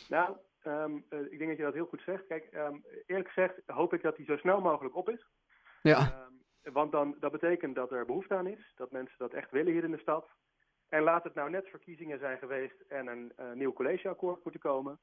Nou, 0.10 0.30
um, 0.66 1.06
ik 1.10 1.38
denk 1.38 1.50
dat 1.50 1.58
je 1.58 1.63
dat 1.63 1.74
heel 1.74 1.86
goed 1.86 2.02
zegt. 2.02 2.28
Kijk, 2.28 2.50
um, 2.54 2.84
eerlijk 3.06 3.28
gezegd 3.28 3.54
hoop 3.66 3.94
ik 3.94 4.02
dat 4.02 4.16
die 4.16 4.25
zo 4.25 4.38
snel 4.38 4.62
mogelijk 4.62 4.96
op 4.96 5.10
is. 5.10 5.25
Ja. 5.81 6.28
Um, 6.28 6.74
want 6.74 6.92
dan, 6.92 7.16
dat 7.19 7.31
betekent 7.31 7.75
dat 7.75 7.92
er 7.92 8.06
behoefte 8.06 8.36
aan 8.36 8.48
is, 8.48 8.72
dat 8.75 8.92
mensen 8.92 9.18
dat 9.18 9.34
echt 9.34 9.52
willen 9.52 9.74
hier 9.74 9.84
in 9.84 9.92
de 9.92 9.98
stad. 9.98 10.28
En 10.90 11.04
laat 11.04 11.24
het 11.24 11.34
nou 11.34 11.50
net 11.50 11.68
verkiezingen 11.68 12.19
zijn 12.19 12.38
geweest 12.38 12.81
en 12.88 13.08
een 13.08 13.31
nieuw 13.58 13.74
collegeakkoord 13.74 14.44
moeten 14.44 14.62
komen. 14.62 15.00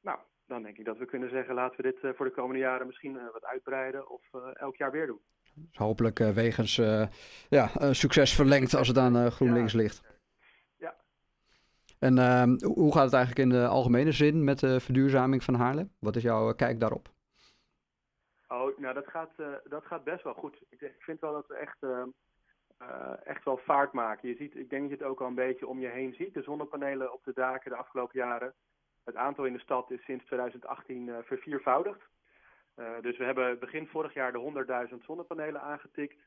Nou, 0.00 0.18
dan 0.46 0.62
denk 0.62 0.78
ik 0.78 0.84
dat 0.84 0.98
we 0.98 1.06
kunnen 1.06 1.30
zeggen, 1.30 1.54
laten 1.54 1.76
we 1.76 1.82
dit 1.82 2.16
voor 2.16 2.26
de 2.26 2.32
komende 2.32 2.60
jaren 2.60 2.86
misschien 2.86 3.30
wat 3.32 3.44
uitbreiden 3.44 4.10
of 4.10 4.22
elk 4.54 4.76
jaar 4.76 4.90
weer 4.90 5.06
doen. 5.06 5.20
Dus 5.54 5.76
hopelijk 5.76 6.18
wegens 6.18 6.76
ja, 7.48 7.92
succes 7.92 8.34
verlengd 8.34 8.74
als 8.74 8.88
het 8.88 8.98
aan 8.98 9.30
GroenLinks 9.30 9.72
ja. 9.72 9.78
ligt. 9.78 10.13
En 12.04 12.18
ehm, 12.18 12.56
hoe 12.64 12.92
gaat 12.92 13.04
het 13.04 13.12
eigenlijk 13.12 13.44
in 13.44 13.58
de 13.58 13.66
algemene 13.66 14.12
zin 14.12 14.44
met 14.44 14.58
de 14.58 14.80
verduurzaming 14.80 15.44
van 15.44 15.54
Haarlem? 15.54 15.92
Wat 15.98 16.16
is 16.16 16.22
jouw 16.22 16.54
kijk 16.54 16.80
daarop? 16.80 17.08
Oh, 18.48 18.78
nou 18.78 18.94
dat 18.94 19.06
gaat, 19.06 19.30
dat 19.64 19.84
gaat 19.84 20.04
best 20.04 20.22
wel 20.22 20.34
goed. 20.34 20.56
Ik, 20.68 20.80
ik 20.80 21.02
vind 21.02 21.20
wel 21.20 21.32
dat 21.32 21.46
we 21.46 21.54
echt, 21.54 21.78
echt 23.24 23.44
wel 23.44 23.56
vaart 23.56 23.92
maken. 23.92 24.28
Je 24.28 24.34
ziet, 24.34 24.56
ik 24.56 24.70
denk 24.70 24.82
dat 24.82 24.90
je 24.90 25.04
het 25.04 25.12
ook 25.12 25.20
al 25.20 25.26
een 25.26 25.34
beetje 25.34 25.66
om 25.66 25.80
je 25.80 25.88
heen 25.88 26.14
ziet. 26.14 26.34
De 26.34 26.42
zonnepanelen 26.42 27.12
op 27.12 27.24
de 27.24 27.32
daken 27.34 27.70
de 27.70 27.76
afgelopen 27.76 28.18
jaren. 28.18 28.54
Het 29.04 29.16
aantal 29.16 29.44
in 29.44 29.52
de 29.52 29.58
stad 29.58 29.90
is 29.90 30.04
sinds 30.04 30.24
2018 30.24 31.10
verviervoudigd. 31.22 32.00
Dus 33.00 33.16
we 33.16 33.24
hebben 33.24 33.58
begin 33.58 33.86
vorig 33.86 34.14
jaar 34.14 34.32
de 34.32 34.88
100.000 34.90 35.04
zonnepanelen 35.04 35.60
aangetikt. 35.60 36.18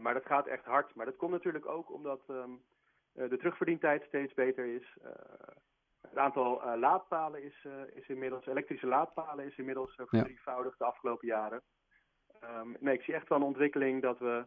Maar 0.00 0.14
dat 0.14 0.26
gaat 0.26 0.46
echt 0.46 0.64
hard. 0.64 0.94
Maar 0.94 1.06
dat 1.06 1.16
komt 1.16 1.32
natuurlijk 1.32 1.66
ook 1.66 1.92
omdat 1.92 2.20
um, 2.28 2.60
de 3.16 3.36
terugverdientijd 3.36 4.04
steeds 4.04 4.34
beter 4.34 4.66
is. 4.66 4.96
het 6.00 6.16
aantal 6.18 6.76
laadpalen 6.76 7.42
is, 7.42 7.66
is 7.94 8.08
inmiddels, 8.08 8.46
elektrische 8.46 8.86
laadpalen 8.86 9.44
is 9.44 9.56
inmiddels 9.56 9.94
verdrievoudigd 9.94 10.78
de 10.78 10.84
afgelopen 10.84 11.26
jaren. 11.26 11.62
Um, 12.44 12.76
nee, 12.80 12.94
ik 12.94 13.02
zie 13.02 13.14
echt 13.14 13.28
wel 13.28 13.38
een 13.38 13.44
ontwikkeling 13.44 14.02
dat 14.02 14.18
we, 14.18 14.46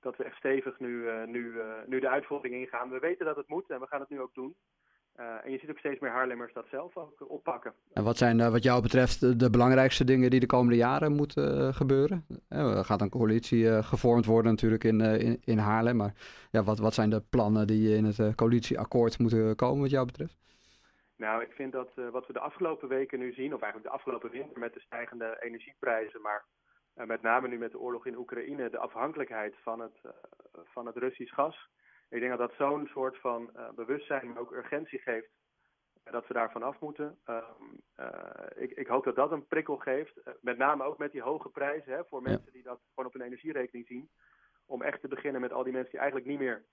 dat 0.00 0.16
we 0.16 0.24
echt 0.24 0.36
stevig 0.36 0.78
nu, 0.78 1.26
nu, 1.26 1.62
nu 1.86 2.00
de 2.00 2.08
uitvoering 2.08 2.54
ingaan. 2.54 2.90
We 2.90 2.98
weten 2.98 3.26
dat 3.26 3.36
het 3.36 3.48
moet 3.48 3.70
en 3.70 3.80
we 3.80 3.86
gaan 3.86 4.00
het 4.00 4.08
nu 4.08 4.20
ook 4.20 4.34
doen. 4.34 4.56
Uh, 5.20 5.44
en 5.44 5.50
je 5.50 5.58
ziet 5.58 5.70
ook 5.70 5.78
steeds 5.78 6.00
meer 6.00 6.10
Haarlemmers 6.10 6.52
dat 6.52 6.66
zelf 6.70 6.96
ook 6.96 7.30
oppakken. 7.30 7.72
En 7.92 8.04
wat 8.04 8.16
zijn 8.16 8.38
uh, 8.38 8.50
wat 8.50 8.62
jou 8.62 8.82
betreft 8.82 9.40
de, 9.40 9.50
belangrijkste 9.50 10.04
dingen 10.04 10.30
die 10.30 10.40
de 10.40 10.46
komende 10.46 10.76
jaren 10.76 11.12
moeten 11.12 11.60
uh, 11.60 11.74
gebeuren? 11.74 12.26
er 12.48 12.84
gaat 12.84 13.00
een 13.00 13.10
coalitie 13.10 13.82
gevormd 13.82 14.24
worden 14.24 14.50
natuurlijk 14.50 14.84
in, 14.84 15.00
in, 15.00 15.40
in, 15.44 15.58
Haarlem. 15.58 15.96
Maar 15.96 16.14
ja, 16.50 16.62
wat, 16.62 16.78
wat 16.78 16.94
zijn 16.94 17.10
de 17.10 17.22
plannen 17.30 17.66
die 17.66 17.96
in 17.96 18.04
het 18.04 18.34
coalitieakkoord 18.34 19.18
moeten 19.18 19.56
komen 19.56 19.80
wat 19.80 19.90
jou 19.90 20.06
betreft? 20.06 20.36
Nou, 21.16 21.42
ik 21.42 21.52
vind 21.52 21.72
dat 21.72 21.90
wat 22.10 22.26
we 22.26 22.32
de 22.32 22.38
afgelopen 22.38 22.88
weken 22.88 23.18
nu 23.18 23.32
zien, 23.32 23.54
of 23.54 23.60
eigenlijk 23.62 23.90
de 23.90 23.96
afgelopen 23.96 24.30
winter 24.30 24.58
met 24.58 24.74
de 24.74 24.80
stijgende 24.80 25.36
energieprijzen, 25.40 26.20
maar 26.20 26.44
met 26.94 27.22
name 27.22 27.48
nu 27.48 27.58
met 27.58 27.70
de 27.70 27.78
oorlog 27.78 28.06
in 28.06 28.16
Oekraïne, 28.16 28.70
de 28.70 28.78
afhankelijkheid 28.78 29.54
van 29.62 29.80
het, 29.80 29.98
van 30.64 30.86
het 30.86 30.96
Russisch 30.96 31.34
gas 31.34 31.68
ik 32.08 32.20
denk 32.20 32.38
dat 32.38 32.48
dat 32.48 32.58
zo'n 32.58 32.86
soort 32.86 33.18
van 33.18 33.50
uh, 33.56 33.70
bewustzijn, 33.74 34.28
maar 34.28 34.38
ook 34.38 34.52
urgentie 34.52 34.98
geeft, 34.98 35.30
uh, 36.04 36.12
dat 36.12 36.26
we 36.26 36.34
daarvan 36.34 36.62
af 36.62 36.80
moeten. 36.80 37.18
Um, 37.26 37.80
uh, 38.00 38.62
ik, 38.62 38.70
ik, 38.70 38.86
hoop 38.86 39.04
dat 39.04 39.16
dat 39.16 39.32
een 39.32 39.46
prikkel 39.46 39.76
geeft, 39.76 40.12
met 40.40 40.58
name 40.58 40.84
ook 40.84 40.98
met 40.98 41.12
die 41.12 41.22
hoge 41.22 41.48
prijzen 41.48 41.92
hè, 41.92 42.04
voor 42.04 42.22
mensen 42.22 42.52
die 42.52 42.62
dat 42.62 42.80
gewoon 42.88 43.06
op 43.06 43.14
een 43.14 43.26
energierekening 43.26 43.86
zien. 43.86 44.10
Om 44.66 44.82
echt 44.82 45.00
te 45.00 45.08
beginnen 45.08 45.40
met 45.40 45.52
al 45.52 45.62
die 45.62 45.72
mensen 45.72 45.90
die 45.90 46.00
eigenlijk 46.00 46.30
niet 46.30 46.38
meer 46.38 46.64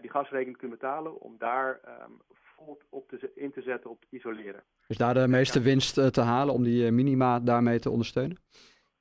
die 0.00 0.10
gasrekening 0.10 0.56
kunnen 0.56 0.78
betalen, 0.78 1.20
om 1.20 1.34
daar 1.38 1.80
um, 2.04 2.20
vol 2.28 2.80
op 2.88 3.08
te, 3.08 3.30
in 3.34 3.52
te 3.52 3.62
zetten 3.62 3.90
op 3.90 4.04
isoleren. 4.10 4.64
Is 4.86 4.96
daar 4.96 5.14
de 5.14 5.28
meeste 5.28 5.60
winst 5.60 5.94
te 6.12 6.20
halen 6.20 6.54
om 6.54 6.62
die 6.62 6.90
minima 6.90 7.40
daarmee 7.40 7.78
te 7.78 7.90
ondersteunen? 7.90 8.38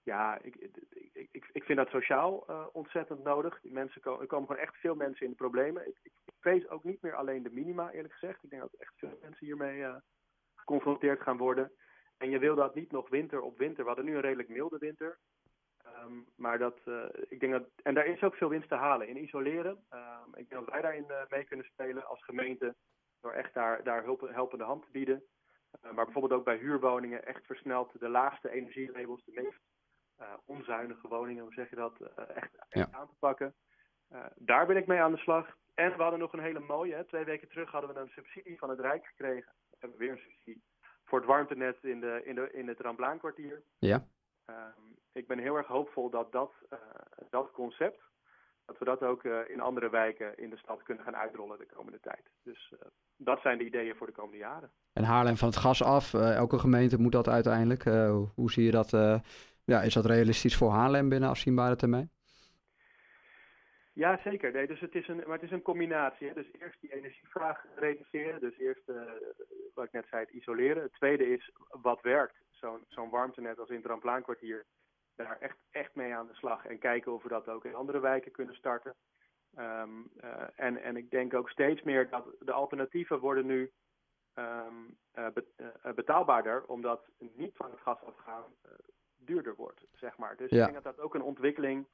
Ja, 0.07 0.37
ik, 0.41 0.55
ik, 0.55 1.27
ik, 1.31 1.49
ik 1.51 1.63
vind 1.63 1.77
dat 1.77 1.89
sociaal 1.89 2.43
uh, 2.49 2.65
ontzettend 2.71 3.23
nodig. 3.23 3.61
Die 3.61 3.71
mensen 3.71 4.01
komen, 4.01 4.21
er 4.21 4.27
komen 4.27 4.47
gewoon 4.47 4.61
echt 4.61 4.75
veel 4.75 4.95
mensen 4.95 5.25
in 5.25 5.31
de 5.31 5.37
problemen. 5.37 5.87
Ik, 5.87 5.97
ik, 6.03 6.11
vrees 6.39 6.69
ook 6.69 6.83
niet 6.83 7.01
meer 7.01 7.15
alleen 7.15 7.43
de 7.43 7.51
minima, 7.51 7.91
eerlijk 7.91 8.13
gezegd. 8.13 8.43
Ik 8.43 8.49
denk 8.49 8.61
dat 8.61 8.73
echt 8.73 8.93
veel 8.95 9.17
mensen 9.21 9.45
hiermee 9.45 9.77
uh, 9.77 9.95
geconfronteerd 10.55 11.21
gaan 11.21 11.37
worden. 11.37 11.71
En 12.17 12.29
je 12.29 12.39
wil 12.39 12.55
dat 12.55 12.75
niet 12.75 12.91
nog 12.91 13.09
winter 13.09 13.41
op 13.41 13.57
winter. 13.57 13.81
We 13.81 13.87
hadden 13.87 14.05
nu 14.05 14.15
een 14.15 14.21
redelijk 14.21 14.49
milde 14.49 14.77
winter. 14.77 15.17
Um, 15.85 16.25
maar 16.35 16.57
dat, 16.57 16.79
uh, 16.85 17.05
ik 17.27 17.39
denk 17.39 17.51
dat, 17.51 17.69
en 17.83 17.93
daar 17.93 18.05
is 18.05 18.23
ook 18.23 18.35
veel 18.35 18.49
winst 18.49 18.69
te 18.69 18.75
halen 18.75 19.07
in 19.07 19.23
isoleren. 19.23 19.85
Um, 19.93 20.35
ik 20.35 20.49
denk 20.49 20.65
dat 20.65 20.73
wij 20.73 20.81
daarin 20.81 21.11
mee 21.29 21.43
kunnen 21.43 21.65
spelen 21.65 22.05
als 22.05 22.23
gemeente. 22.23 22.75
Door 23.21 23.31
echt 23.31 23.53
daar, 23.53 23.83
daar 23.83 24.03
hulp, 24.03 24.21
helpende 24.21 24.63
hand 24.63 24.83
te 24.83 24.91
bieden. 24.91 25.23
maar 25.81 26.05
bijvoorbeeld 26.05 26.39
ook 26.39 26.45
bij 26.45 26.57
huurwoningen 26.57 27.25
echt 27.25 27.45
versneld 27.45 27.99
de 27.99 28.09
laagste 28.09 28.49
energielabels, 28.49 29.23
de 29.25 29.41
meest 29.41 29.59
onzuinige 30.45 31.07
woningen, 31.07 31.43
hoe 31.43 31.53
zeg 31.53 31.69
je 31.69 31.75
dat, 31.75 31.93
uh, 32.01 32.35
echt, 32.35 32.51
echt 32.69 32.93
aan 32.93 33.07
te 33.07 33.15
pakken. 33.19 33.53
Uh, 34.13 34.25
daar 34.35 34.65
ben 34.65 34.77
ik 34.77 34.87
mee 34.87 34.99
aan 34.99 35.11
de 35.11 35.17
slag. 35.17 35.55
En 35.73 35.97
we 35.97 36.01
hadden 36.01 36.19
nog 36.19 36.33
een 36.33 36.39
hele 36.39 36.59
mooie. 36.59 36.95
Hè. 36.95 37.03
Twee 37.03 37.23
weken 37.23 37.47
terug 37.47 37.71
hadden 37.71 37.93
we 37.93 37.99
een 37.99 38.09
subsidie 38.09 38.57
van 38.57 38.69
het 38.69 38.79
Rijk 38.79 39.05
gekregen. 39.05 39.51
We 39.69 39.77
hebben 39.79 39.99
weer 39.99 40.11
een 40.11 40.17
subsidie 40.17 40.63
voor 41.05 41.17
het 41.19 41.27
warmtenet 41.27 41.77
in, 41.81 41.99
de, 41.99 42.21
in, 42.25 42.35
de, 42.35 42.51
in 42.51 42.67
het 42.67 42.79
Ramblaankwartier. 42.79 43.61
Ja. 43.79 44.07
Um, 44.45 44.97
ik 45.11 45.27
ben 45.27 45.39
heel 45.39 45.55
erg 45.55 45.67
hoopvol 45.67 46.09
dat 46.09 46.31
dat, 46.31 46.51
dat 47.29 47.51
concept, 47.51 48.01
dat 48.65 48.77
we 48.77 48.85
dat 48.85 49.03
ook 49.03 49.23
in 49.23 49.61
andere 49.61 49.89
wijken 49.89 50.37
in 50.37 50.49
de 50.49 50.57
stad 50.57 50.83
kunnen 50.83 51.03
gaan 51.03 51.15
uitrollen 51.15 51.57
de 51.57 51.65
komende 51.65 51.99
tijd. 51.99 52.29
Dus 52.43 52.73
dat 53.15 53.41
zijn 53.41 53.57
de 53.57 53.65
ideeën 53.65 53.95
voor 53.95 54.07
de 54.07 54.13
komende 54.13 54.37
jaren. 54.37 54.71
En 54.93 55.03
Haarlem 55.03 55.37
van 55.37 55.47
het 55.47 55.57
gas 55.57 55.83
af. 55.83 56.13
elke 56.13 56.59
gemeente 56.59 56.99
moet 56.99 57.11
dat 57.11 57.27
uiteindelijk. 57.27 57.83
hoe 58.35 58.51
zie 58.51 58.65
je 58.65 58.71
dat 58.71 59.21
ja, 59.67 59.81
is 59.81 59.93
dat 59.93 60.05
realistisch 60.05 60.57
voor 60.57 60.69
Haarlem 60.69 61.09
binnen 61.09 61.29
afzienbare 61.29 61.75
termijn? 61.75 62.11
Ja, 63.93 64.19
zeker. 64.23 64.51
Nee, 64.51 64.67
dus 64.67 64.79
het 64.79 64.95
is 64.95 65.07
een, 65.07 65.17
maar 65.17 65.39
het 65.39 65.43
is 65.43 65.51
een 65.51 65.61
combinatie. 65.61 66.33
Dus 66.33 66.47
eerst 66.59 66.81
die 66.81 66.93
energievraag 66.93 67.65
reduceren. 67.75 68.39
Dus 68.39 68.57
eerst, 68.57 68.89
uh, 68.89 69.01
wat 69.73 69.85
ik 69.85 69.91
net 69.91 70.07
zei, 70.09 70.25
isoleren. 70.31 70.83
Het 70.83 70.93
tweede 70.93 71.33
is 71.33 71.51
wat 71.67 72.01
werkt. 72.01 72.35
Zo'n 72.87 73.09
warmtenet 73.09 73.59
als 73.59 73.69
in 73.69 73.75
het 73.75 73.85
Ramplaankwartier. 73.85 74.65
Daar 75.15 75.37
echt, 75.39 75.57
echt 75.71 75.95
mee 75.95 76.15
aan 76.15 76.27
de 76.27 76.35
slag. 76.35 76.65
En 76.65 76.79
kijken 76.79 77.13
of 77.13 77.23
we 77.23 77.29
dat 77.29 77.47
ook 77.47 77.65
in 77.65 77.75
andere 77.75 77.99
wijken 77.99 78.31
kunnen 78.31 78.55
starten. 78.55 78.95
Um, 79.57 80.09
uh, 80.23 80.43
en, 80.55 80.83
en 80.83 80.97
ik 80.97 81.09
denk 81.09 81.33
ook 81.33 81.49
steeds 81.49 81.81
meer 81.81 82.09
dat 82.09 82.25
de 82.39 82.51
alternatieven 82.51 83.19
worden 83.19 83.45
nu 83.45 83.71
um, 84.33 84.97
uh, 85.15 85.27
betaalbaarder. 85.95 86.65
Omdat 86.65 87.09
niet 87.17 87.55
van 87.55 87.71
het 87.71 87.79
gas 87.79 88.01
afgaan 88.03 88.43
duurder 89.17 89.55
wordt, 89.55 89.81
zeg 89.93 90.17
maar. 90.17 90.35
Dus 90.37 90.49
ja. 90.49 90.57
ik 90.57 90.71
denk 90.71 90.83
dat 90.83 90.95
dat 90.95 91.05
ook 91.05 91.15
een 91.15 91.21
ontwikkeling 91.21 91.85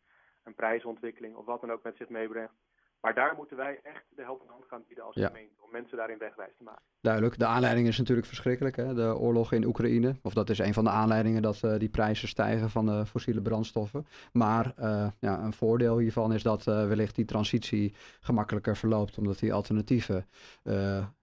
een 0.43 0.55
prijsontwikkeling 0.55 1.35
of 1.35 1.45
wat 1.45 1.61
dan 1.61 1.71
ook 1.71 1.83
met 1.83 1.97
zich 1.97 2.09
meebrengt. 2.09 2.53
Maar 3.01 3.13
daar 3.13 3.35
moeten 3.35 3.57
wij 3.57 3.79
echt 3.83 4.03
de 4.09 4.21
helpende 4.21 4.51
hand 4.51 4.65
gaan 4.67 4.83
bieden 4.87 5.05
als 5.05 5.15
gemeente, 5.15 5.61
om 5.61 5.71
mensen 5.71 5.97
daarin 5.97 6.17
wegwijs 6.17 6.53
te 6.57 6.63
maken. 6.63 6.83
Duidelijk, 7.01 7.39
de 7.39 7.45
aanleiding 7.45 7.87
is 7.87 7.97
natuurlijk 7.97 8.27
verschrikkelijk, 8.27 8.75
hè? 8.75 8.93
de 8.93 9.17
oorlog 9.17 9.51
in 9.51 9.65
Oekraïne. 9.65 10.15
Of 10.21 10.33
dat 10.33 10.49
is 10.49 10.59
een 10.59 10.73
van 10.73 10.83
de 10.83 10.89
aanleidingen 10.89 11.41
dat 11.41 11.61
uh, 11.65 11.77
die 11.77 11.89
prijzen 11.89 12.27
stijgen 12.27 12.69
van 12.69 12.85
de 12.85 13.05
fossiele 13.05 13.41
brandstoffen. 13.41 14.05
Maar 14.33 14.73
uh, 14.79 15.07
ja, 15.19 15.43
een 15.43 15.53
voordeel 15.53 15.97
hiervan 15.97 16.33
is 16.33 16.43
dat 16.43 16.67
uh, 16.67 16.87
wellicht 16.87 17.15
die 17.15 17.25
transitie 17.25 17.93
gemakkelijker 18.19 18.75
verloopt, 18.75 19.17
omdat 19.17 19.39
die 19.39 19.53
alternatieven 19.53 20.27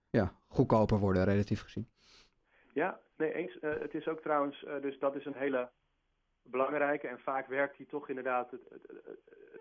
ja, 0.09 0.33
goedkoper 0.47 0.97
worden, 0.97 1.23
relatief 1.23 1.61
gezien. 1.61 1.87
Ja, 2.73 2.99
nee 3.17 3.33
eens. 3.33 3.57
het 3.61 3.93
is 3.93 4.07
ook 4.07 4.21
trouwens, 4.21 4.65
dus 4.81 4.99
dat 4.99 5.15
is 5.15 5.25
een 5.25 5.35
hele 5.35 5.69
belangrijke. 6.43 7.07
En 7.07 7.19
vaak 7.19 7.47
werkt 7.47 7.77
die 7.77 7.85
toch 7.85 8.09
inderdaad, 8.09 8.51
het, 8.51 8.61
het, 8.69 8.87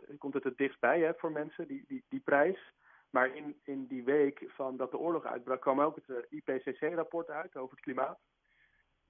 het, 0.06 0.18
komt 0.18 0.34
het 0.34 0.44
het 0.44 0.56
dichtstbij 0.56 1.00
hè, 1.00 1.14
voor 1.14 1.32
mensen, 1.32 1.66
die, 1.66 1.84
die, 1.86 2.04
die 2.08 2.20
prijs. 2.20 2.72
Maar 3.10 3.36
in, 3.36 3.60
in 3.64 3.86
die 3.86 4.04
week 4.04 4.44
van 4.46 4.76
dat 4.76 4.90
de 4.90 4.98
oorlog 4.98 5.24
uitbrak, 5.24 5.60
kwam 5.60 5.80
ook 5.80 5.96
het 5.96 6.08
eh, 6.08 6.38
IPCC-rapport 6.38 7.30
uit 7.30 7.56
over 7.56 7.70
het 7.70 7.84
klimaat. 7.84 8.18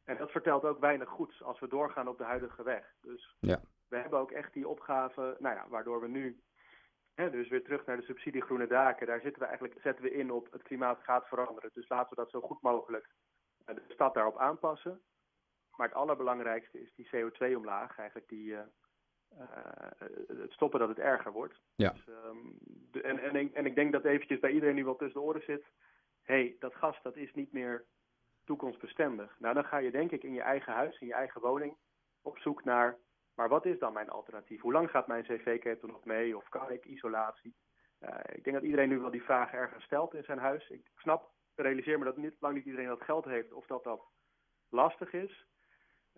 En 0.05 0.17
dat 0.17 0.31
vertelt 0.31 0.65
ook 0.65 0.81
weinig 0.81 1.09
goeds 1.09 1.43
als 1.43 1.61
we 1.61 1.69
doorgaan 1.69 2.09
op 2.09 2.19
de 2.19 2.25
huidige 2.25 2.62
weg. 2.62 2.95
Dus 3.00 3.37
ja. 3.41 3.61
we 3.89 3.97
hebben 3.97 4.19
ook 4.19 4.31
echt 4.31 4.53
die 4.53 4.69
opgave, 4.69 5.37
nou 5.39 5.55
ja, 5.55 5.67
waardoor 5.69 6.00
we 6.00 6.09
nu, 6.09 6.41
hè, 7.15 7.31
dus 7.31 7.49
weer 7.49 7.62
terug 7.62 7.87
naar 7.87 7.97
de 7.97 8.03
subsidie 8.03 8.43
groene 8.43 8.67
daken, 8.67 9.07
daar 9.07 9.21
zitten 9.21 9.43
we 9.43 9.49
eigenlijk, 9.49 9.81
zetten 9.81 10.05
we 10.05 10.12
in 10.12 10.31
op 10.31 10.53
het 10.53 10.62
klimaat 10.62 10.99
gaat 11.03 11.29
veranderen. 11.29 11.71
Dus 11.73 11.89
laten 11.89 12.09
we 12.09 12.23
dat 12.23 12.31
zo 12.31 12.41
goed 12.41 12.62
mogelijk 12.62 13.09
eh, 13.65 13.75
de 13.75 13.85
stad 13.89 14.15
daarop 14.15 14.39
aanpassen. 14.39 15.00
Maar 15.80 15.88
het 15.88 15.99
allerbelangrijkste 15.99 16.80
is 16.80 16.94
die 16.94 17.08
CO2-omlaag, 17.16 17.99
eigenlijk 17.99 18.28
die, 18.28 18.52
uh, 18.52 18.60
het 20.26 20.52
stoppen 20.52 20.80
dat 20.80 20.88
het 20.88 20.99
erger 20.99 21.32
wordt. 21.32 21.60
Ja. 21.75 21.90
Dus, 21.90 22.06
um, 22.06 22.58
de, 22.90 23.02
en, 23.02 23.18
en, 23.18 23.37
ik, 23.37 23.52
en 23.52 23.66
ik 23.66 23.75
denk 23.75 23.92
dat 23.92 24.04
eventjes 24.04 24.38
bij 24.38 24.50
iedereen 24.50 24.75
die 24.75 24.84
wel 24.84 24.96
tussen 24.96 25.20
de 25.20 25.26
oren 25.26 25.42
zit, 25.42 25.64
hé, 26.22 26.34
hey, 26.34 26.56
dat 26.58 26.75
gas 26.75 27.02
dat 27.02 27.16
is 27.16 27.34
niet 27.34 27.52
meer 27.52 27.84
toekomstbestendig. 28.44 29.37
Nou, 29.38 29.54
dan 29.54 29.64
ga 29.64 29.78
je 29.78 29.90
denk 29.90 30.10
ik 30.10 30.22
in 30.22 30.32
je 30.32 30.40
eigen 30.40 30.72
huis, 30.72 31.00
in 31.00 31.06
je 31.06 31.14
eigen 31.14 31.40
woning, 31.40 31.76
op 32.22 32.38
zoek 32.38 32.64
naar, 32.64 32.99
maar 33.34 33.49
wat 33.49 33.66
is 33.66 33.78
dan 33.78 33.92
mijn 33.92 34.10
alternatief? 34.10 34.60
Hoe 34.60 34.72
lang 34.72 34.90
gaat 34.90 35.06
mijn 35.06 35.25
cv-ketel 35.25 35.88
nog 35.88 36.04
mee? 36.04 36.37
Of 36.37 36.49
kan 36.49 36.70
ik 36.70 36.84
isolatie? 36.84 37.54
Uh, 38.00 38.08
ik 38.32 38.44
denk 38.44 38.56
dat 38.56 38.64
iedereen 38.64 38.88
nu 38.88 38.99
wel 38.99 39.10
die 39.10 39.25
vraag 39.25 39.52
ergens 39.52 39.84
stelt 39.84 40.14
in 40.14 40.25
zijn 40.25 40.38
huis. 40.38 40.68
Ik 40.68 40.90
snap, 40.96 41.30
realiseer 41.54 41.99
me 41.99 42.04
dat 42.04 42.16
niet, 42.16 42.34
lang 42.40 42.54
niet 42.54 42.64
iedereen 42.64 42.88
dat 42.88 43.02
geld 43.02 43.25
heeft 43.25 43.52
of 43.52 43.66
dat 43.66 43.84
dat 43.84 44.02
lastig 44.68 45.12
is. 45.12 45.49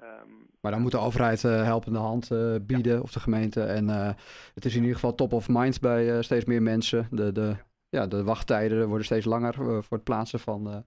Um, 0.01 0.51
maar 0.61 0.73
dan 0.73 0.81
moet 0.81 0.91
de 0.91 0.99
overheid 0.99 1.43
uh, 1.43 1.63
helpende 1.63 1.99
hand 1.99 2.31
uh, 2.31 2.55
bieden, 2.63 2.95
ja. 2.95 3.01
of 3.01 3.13
de 3.13 3.21
gemeente. 3.21 3.63
En 3.63 3.89
uh, 3.89 4.11
het 4.55 4.65
is 4.65 4.75
in 4.75 4.81
ieder 4.81 4.95
geval 4.95 5.15
top 5.15 5.33
of 5.33 5.49
mind 5.49 5.81
bij 5.81 6.23
steeds 6.23 6.45
meer 6.45 6.63
mensen. 6.63 7.07
De, 7.11 7.33
de, 7.33 7.57
ja, 7.89 8.07
de 8.07 8.25
wachttijden 8.25 8.87
worden 8.89 9.05
steeds 9.05 9.27
langer 9.27 9.55
voor 9.55 9.85
het 9.89 10.05
plaatsen 10.05 10.41
van, 10.41 10.85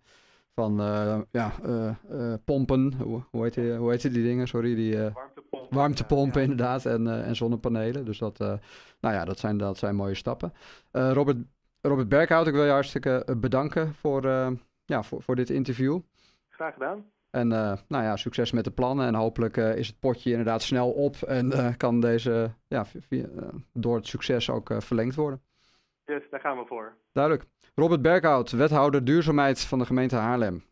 van 0.52 0.76
ja, 1.32 1.52
pompen. 2.46 2.94
Hoe, 2.94 3.24
hoe, 3.32 3.44
heet 3.44 3.54
die, 3.54 3.74
hoe 3.74 3.92
heet 3.92 4.02
die 4.02 4.24
dingen? 4.24 4.48
Sorry, 4.48 4.76
die 4.76 4.98
warmtepompen, 4.98 5.78
warmtepompen 5.78 6.42
ja. 6.42 6.48
inderdaad. 6.48 6.86
En, 6.86 7.24
en 7.26 7.36
zonnepanelen. 7.36 8.06
Dus 8.06 8.18
dat, 8.18 8.38
nou 9.00 9.16
ja, 9.16 9.26
dat, 9.26 9.40
zijn, 9.40 9.58
dat 9.58 9.78
zijn 9.78 9.96
mooie 9.96 10.16
stappen. 10.16 10.54
Robert, 10.92 11.38
Robert 11.82 12.10
Berghout, 12.10 12.48
ik 12.48 12.54
wil 12.54 12.66
je 12.66 12.72
hartstikke 12.72 13.38
bedanken 13.38 13.94
voor, 13.94 14.26
ja, 14.86 15.04
voor, 15.04 15.22
voor 15.22 15.36
dit 15.36 15.50
interview. 15.50 16.00
Graag 16.50 16.74
gedaan. 16.74 17.06
En 17.36 17.52
uh, 17.52 17.74
nou 17.88 18.04
ja, 18.04 18.16
succes 18.16 18.52
met 18.52 18.64
de 18.64 18.72
plannen. 18.72 19.08
En 19.08 19.16
hopelijk 19.16 19.58
uh, 19.58 19.76
is 19.76 19.88
het 19.88 20.00
potje 20.00 20.30
inderdaad 20.30 20.62
snel 20.62 20.92
op. 20.92 21.16
En 21.16 21.52
uh, 21.52 21.68
kan 21.78 22.00
deze 22.00 22.52
ja, 22.68 22.86
via, 22.86 23.28
door 23.74 23.96
het 23.96 24.08
succes 24.08 24.50
ook 24.50 24.74
verlengd 24.78 25.16
worden. 25.16 25.42
Yes, 26.06 26.24
daar 26.30 26.40
gaan 26.40 26.58
we 26.58 26.66
voor. 26.66 26.98
Duidelijk. 27.12 27.46
Robert 27.76 28.02
Berghout, 28.02 28.52
wethouder 28.52 29.04
duurzaamheid 29.04 29.60
van 29.60 29.80
de 29.80 29.86
gemeente 29.86 30.16
Haarlem. 30.16 30.64